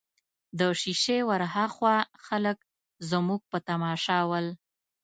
[0.59, 1.95] د شېشې ورهاخوا
[2.25, 2.57] خلک
[3.09, 4.47] زموږ په تماشه ول.